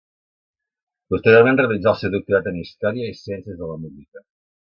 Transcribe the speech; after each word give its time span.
Posteriorment 1.13 1.59
realitzà 1.61 1.91
el 1.91 1.99
seu 1.99 2.13
doctorat 2.15 2.49
en 2.53 2.57
història 2.63 3.11
i 3.11 3.19
ciències 3.19 3.61
de 3.61 3.69
la 3.73 3.77
música. 3.85 4.25